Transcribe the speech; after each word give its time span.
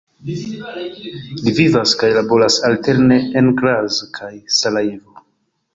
Li 1.43 1.53
vivas 1.59 1.93
kaj 2.03 2.11
laboras 2.17 2.59
alterne 2.71 3.21
en 3.43 3.55
Graz 3.61 4.03
kaj 4.19 4.33
Sarajevo. 4.63 5.25